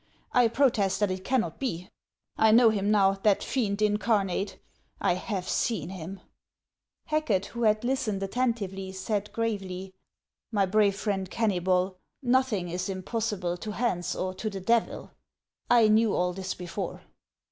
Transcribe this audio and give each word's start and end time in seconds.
I 0.33 0.47
protest 0.47 0.99
that 0.99 1.11
it 1.11 1.23
cannot 1.23 1.59
be. 1.59 1.87
1 2.37 2.55
know 2.55 2.71
him 2.71 2.89
now, 2.89 3.11
that 3.21 3.43
fiend 3.43 3.83
incarnate; 3.83 4.57
I 4.99 5.13
have 5.13 5.47
seen 5.47 5.89
him!" 5.89 6.21
Hacket, 7.11 7.45
who 7.45 7.61
had 7.65 7.83
listened 7.83 8.23
attentively, 8.23 8.93
said 8.93 9.31
gravely:" 9.31 9.93
My 10.51 10.65
brave 10.65 10.95
friend 10.95 11.29
Kennybol, 11.29 11.97
nothing 12.23 12.67
is 12.67 12.89
impossible 12.89 13.57
to 13.57 13.73
Hans 13.73 14.15
or 14.15 14.33
to 14.33 14.49
the 14.49 14.59
Devil; 14.59 15.11
I 15.69 15.87
knew 15.87 16.15
all 16.15 16.33
this 16.33 16.55
before." 16.55 17.03